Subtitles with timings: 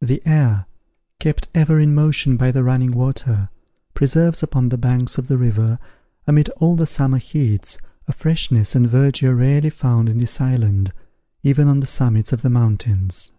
[0.00, 0.66] The air,
[1.20, 3.48] kept ever in motion by the running water,
[3.94, 5.78] preserves upon the banks of the river,
[6.26, 10.92] amid all the summer heats, a freshness and verdure rarely found in this island,
[11.44, 13.30] even on the summits of the mountains.